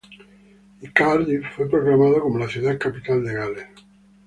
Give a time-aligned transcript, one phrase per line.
[0.81, 3.67] Y Cardiff fue proclamada como la ciudad capital de Gales.